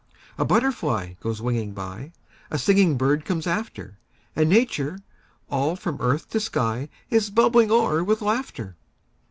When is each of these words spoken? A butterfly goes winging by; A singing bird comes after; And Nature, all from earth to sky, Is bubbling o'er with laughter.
A 0.39 0.45
butterfly 0.45 1.13
goes 1.21 1.43
winging 1.43 1.73
by; 1.73 2.11
A 2.49 2.57
singing 2.57 2.97
bird 2.97 3.23
comes 3.23 3.45
after; 3.45 3.99
And 4.35 4.49
Nature, 4.49 4.97
all 5.47 5.75
from 5.75 6.01
earth 6.01 6.27
to 6.31 6.39
sky, 6.39 6.89
Is 7.11 7.29
bubbling 7.29 7.69
o'er 7.69 8.03
with 8.03 8.23
laughter. 8.23 8.75